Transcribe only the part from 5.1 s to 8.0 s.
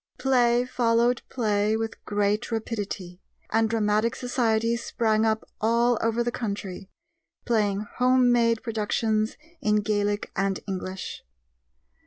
up all over the country, playing